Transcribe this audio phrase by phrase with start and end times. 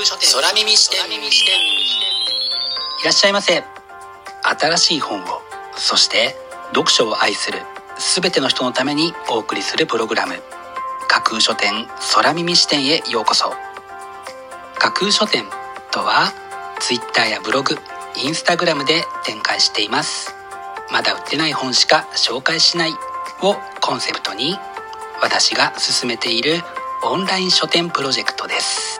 [0.00, 0.32] 空書店。
[0.32, 0.98] 空耳視点。
[1.00, 1.04] い
[3.04, 3.62] らっしゃいませ。
[4.58, 5.24] 新しい本を
[5.76, 6.36] そして
[6.68, 7.58] 読書を愛する
[7.98, 10.36] 全ての人のためにお送りするプログラム。
[11.06, 13.52] 架空書店空耳視点へようこそ。
[14.78, 15.44] 架空書店
[15.90, 16.32] とは
[16.78, 17.76] Twitter やブログ
[18.16, 20.34] インスタグラムで展開しています。
[20.90, 22.92] まだ売ってない本しか紹介しない
[23.42, 24.56] をコンセプトに
[25.20, 26.62] 私が進めている
[27.04, 28.99] オンライン書店プロジェクトです。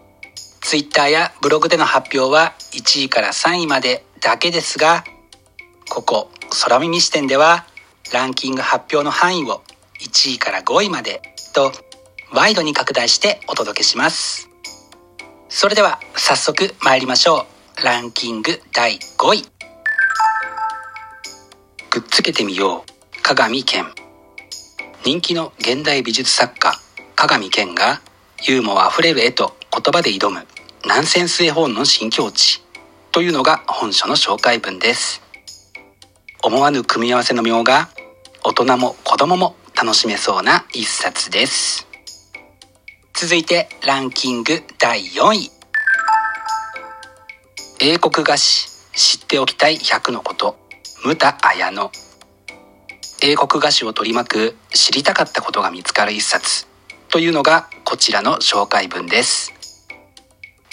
[0.61, 5.03] Twitter やブログでの発表は1位から3位までだけですが
[5.89, 6.31] ここ
[6.63, 7.65] 空耳視点では
[8.13, 9.61] ランキング発表の範囲を
[9.99, 11.21] 1位から5位まで
[11.53, 11.71] と
[12.33, 14.49] ワイドに拡大してお届けします。
[15.49, 17.45] それでは早速参りましょ
[17.79, 17.83] う。
[17.83, 19.43] ランキング第5位。
[21.89, 23.21] くっつけてみよう。
[23.21, 23.85] 鏡健
[25.03, 26.73] 人気の現代美術作家
[27.15, 28.01] 鏡健が
[28.47, 30.45] ユーモアあふれる絵と言葉で挑む
[30.85, 32.61] ナンセンス絵本の新境地
[33.13, 35.21] というのが本書の紹介文です。
[36.43, 37.89] 思わぬ組み合わせの妙が
[38.43, 41.87] 大人も子供も楽しめそうな一冊です。
[43.13, 45.51] 続いてランキング第4位。
[47.79, 50.57] 英国菓子知っておきたい100のこと。
[51.05, 51.89] ムタ綾乃。
[53.23, 56.67] 英国菓子を取り巻く知りたかったことが見つかる一冊。
[57.07, 59.60] というのがこちらの紹介文です。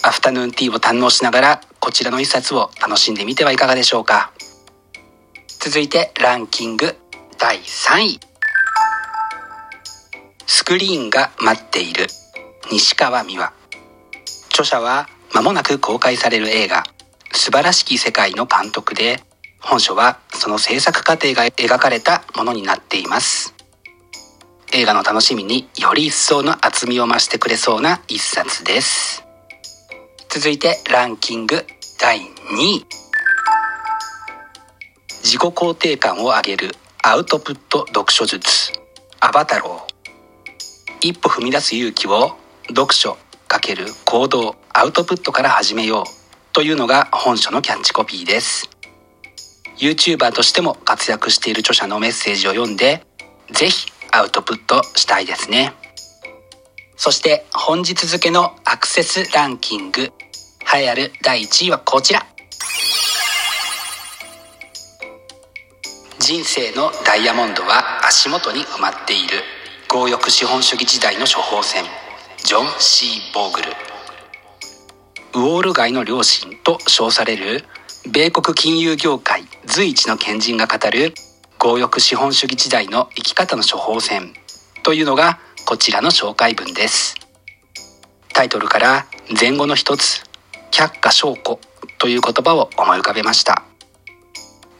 [0.02, 4.32] アフタヌーンティーを堪能しながらこちらの一冊を楽しんでみてはいかがでしょうか。
[5.58, 6.96] 続いてランキング
[7.38, 8.20] 第3位。
[10.46, 12.06] スクリーンが待っている
[12.70, 13.52] 西川美和。
[14.50, 16.84] 著者は間もなく公開される映画
[17.32, 19.22] 素晴らしき世界の監督で
[19.60, 23.54] 本書はその制作過程が描かれたものになっています。
[24.72, 29.27] 映画の楽しみにより一層の厚みを増してくれそうな一冊です。
[30.30, 31.64] 続いてランキング
[31.98, 32.86] 第2位。
[35.22, 38.72] 自己肯定感を上げるアウトプット読書術。
[39.20, 42.36] アバタロー一歩踏み出す勇気を
[42.68, 43.16] 読書
[43.48, 44.56] ×行動。
[44.74, 46.04] アウトプットから始めよう
[46.52, 48.68] というのが本書のキャッチコピーです。
[49.78, 53.06] YouTuber としても活躍している著者のメッセージを読んで
[53.50, 55.72] ぜひアウトプットしたいですね。
[56.98, 60.00] そして本日付のアクセスランキング
[60.74, 62.26] 栄えある第1位はこちら。
[66.18, 69.44] 人生のダイヤモンドは足元に埋まっている。
[69.88, 71.84] 強欲資本主義時代の処方箋。
[72.44, 73.70] ジョン・ C・ ボーグル。
[75.34, 77.64] ウォール街の両親と称される。
[78.10, 81.14] 米国金融業界随一の賢人が語る。
[81.60, 84.34] 強欲資本主義時代の生き方の処方箋。
[84.82, 85.38] というのが
[85.68, 87.14] こちらの紹介文です。
[88.32, 89.06] タイトルから
[89.38, 90.22] 前後の一つ
[90.70, 91.60] 却下証拠
[91.98, 93.64] という言葉を思い浮かべました。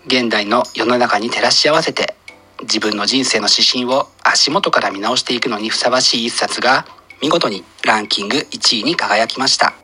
[0.07, 2.15] 現代の世の中に照らし合わせて
[2.63, 6.87] 自分の人生の指針を足元から見直していくのにふさわしい一冊が
[7.21, 9.75] 見事にランキング1位に輝きました。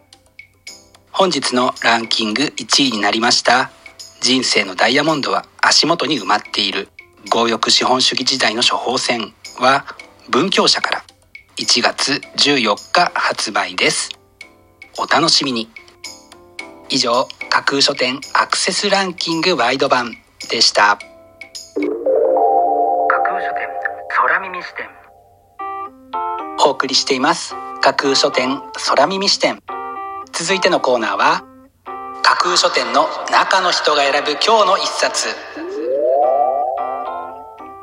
[1.13, 3.71] 本日のランキング1位になりました
[4.23, 6.89] 人生のダイヤモンドは足元に埋まっている。
[7.31, 9.85] 強欲資本主義時代の処方箋は
[10.31, 11.05] 文教社から。
[11.57, 14.09] 1月14日発売です。
[14.99, 15.69] お楽しみに。
[16.89, 20.17] 以上架空書店アクセスランキングワイド版
[20.51, 20.97] でした。
[20.97, 21.07] 架
[23.23, 23.69] 空書店
[24.09, 24.89] 空耳視点。
[26.67, 27.55] お送りしています。
[27.83, 29.61] 架空書店空耳視点。
[30.33, 31.45] 続いてのコーナーは
[32.23, 35.29] 架空書店の中の人が選ぶ今日の一冊。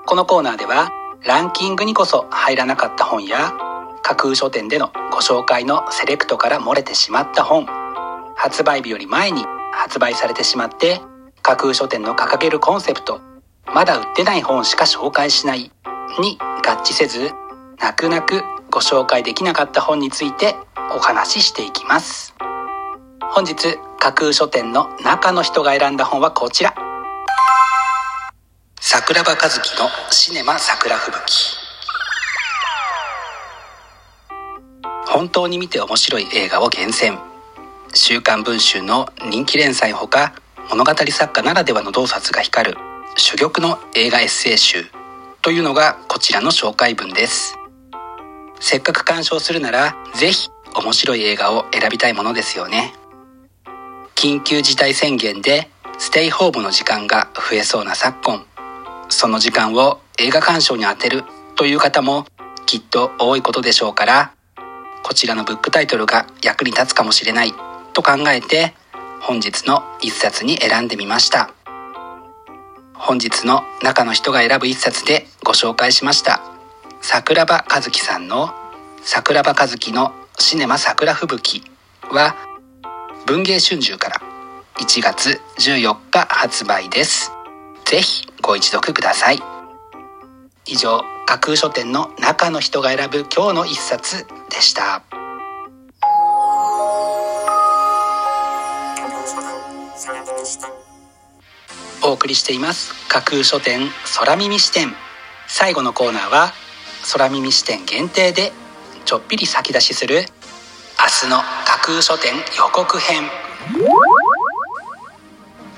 [0.07, 0.91] このコーナーでは
[1.23, 3.53] ランキングにこそ入らなかった本や
[4.01, 7.67] 架空書店でのご紹介のセレクトから漏れてしまった本。
[8.35, 10.99] 発売日より前に発売されてしまって
[11.43, 13.21] 架空書店の掲げるコンセプト
[13.71, 15.71] まだ売ってない本しか紹介しない
[16.19, 17.31] に合致せず
[17.79, 18.41] 泣く泣く
[18.71, 20.55] ご紹介できなかった本について
[20.95, 22.33] お話ししていきます。
[23.33, 26.90] 本日架空書店の中の人が選んだ本はこちら。
[28.83, 31.55] 桜庭和樹のシネマ桜吹雪。
[35.07, 37.19] 本当に見て面白い映画を厳選。
[37.93, 40.33] 週刊文春の人気連載ほか
[40.71, 42.77] 物語作家ならではの洞察が光る
[43.15, 44.87] 珠玉の映画エッセイ集。
[45.43, 47.59] というのがこちらの紹介文です。
[48.59, 52.95] せっかく鑑賞するならぜひ面白い映画を選びたいものですよね。
[54.15, 55.69] 緊急事態宣言で
[55.99, 58.50] ステイホームの時間が増えそうな昨今。
[59.11, 61.23] その時間を映画鑑賞に充てる
[61.55, 62.25] という方も
[62.65, 64.33] きっと多いことでしょうから
[65.03, 67.53] こちらのブックタイトルが役に立つかもしれない
[67.93, 68.73] と考えて
[69.21, 71.53] 本日の一冊に選んでみました。
[72.95, 76.41] 本日の中の人が選ぶ一冊でご紹介しました。
[77.01, 78.51] 桜庭和樹さんの
[79.03, 81.63] 桜庭和樹のシネマ桜吹雪
[82.11, 82.35] は
[83.25, 84.21] 文芸春秋から
[84.79, 87.40] 1月14日発売です。
[87.91, 89.39] ぜひご一読ください。
[90.65, 95.03] 以上架空書店の中の人が選ぶ今日の一冊でした。
[102.01, 103.81] お送りしています架空書店
[104.17, 104.95] 空耳視点。
[105.49, 106.53] 最後のコーナーは
[107.11, 108.53] 空耳視点限定で
[109.03, 110.23] ちょっぴり先出しする
[110.97, 113.23] 明日の架空書店予告編。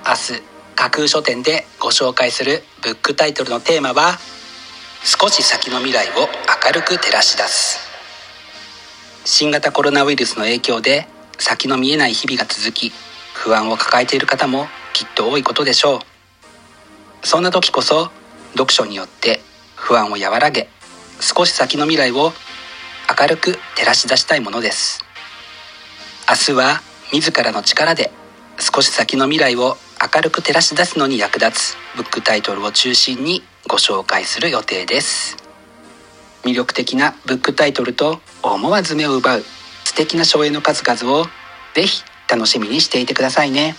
[0.06, 4.18] 明日架空書店でご紹介するブックタイトルのテーマは
[5.04, 6.28] 少し先の未来を
[6.66, 7.80] 明るく照らし出す。
[9.26, 12.92] 新型コロナウイルスの影響で先の見えない日々が続き
[13.34, 15.98] 不安を抱えている方もきっと多いことでしょ
[17.24, 17.28] う。
[17.28, 18.12] そんな時こそ
[18.52, 19.42] 読書によって
[19.76, 20.70] 不安を和らげ
[21.20, 22.34] 少し先の未来を
[23.20, 25.04] 明るく照らし出したいものです。
[26.30, 26.82] 明日は
[27.12, 28.12] 自らの力で
[28.60, 35.38] 少し先の未来を明るく照らし出すのに役立つブックタイトルを中心にご紹介する予定です。
[36.44, 39.46] 魅力的なブックタイトルと思わず目を奪う
[39.86, 41.26] 素敵な書影の数々を
[41.74, 43.78] ぜひ楽しみにしていてくださいね。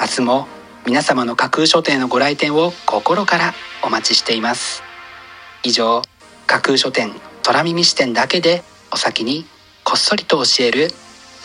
[0.00, 0.48] 明日も
[0.84, 3.54] 皆様の架空書店のご来店を心から
[3.84, 4.82] お待ちしています。
[5.62, 6.02] 以上
[6.48, 7.12] 架空書店
[7.44, 9.46] 空耳視点だけでお先に
[9.84, 10.88] こっそりと教える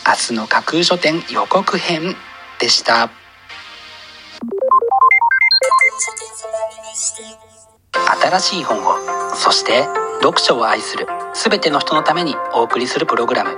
[0.04, 2.16] 明日の架空書店予告編
[2.58, 3.08] でした。
[8.30, 9.84] 新しい本をそして
[10.20, 13.50] 読書を愛する全ての人のためにお送りするプログラム。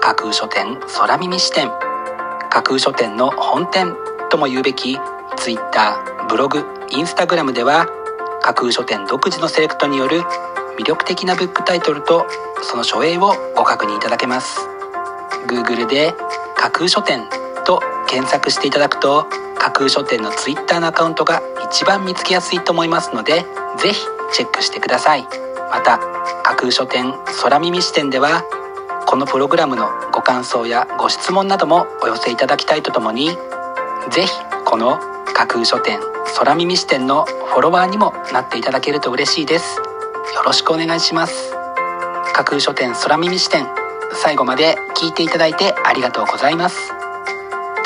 [0.00, 1.68] 架空書店空耳視点。
[2.50, 3.96] 架空書店の本店
[4.30, 4.98] とも言うべき
[5.36, 7.86] Twitter ブログインスタグラムでは
[8.42, 10.20] 架空書店独自のセレクトによる
[10.78, 12.26] 魅力的なブックタイトルと
[12.62, 14.68] その書影をご確認いただけます。
[15.46, 16.12] Google で
[16.56, 17.41] 架空書店。
[18.12, 19.26] 検索していただくと
[19.56, 23.46] 架空書店の Twitter のアカウントが一番見つけやすいと思いますので
[23.78, 24.00] ぜひ
[24.34, 25.26] チェックしてください。
[25.70, 25.98] また
[26.42, 28.44] 架空書店空耳視点では
[29.06, 33.30] このプログラムのご感想やご質問などもお寄せいただきたいとともに
[34.10, 34.30] ぜひ
[34.66, 34.98] この
[35.32, 35.98] 架空書店
[36.36, 39.78] 空耳視点のフォロワーにもなっていただけると嬉しいです。
[40.34, 41.54] よろしくお願いします。
[42.34, 43.66] 架空書店空耳視点
[44.12, 47.01] 最後まで聞いていただいてありがとうございます。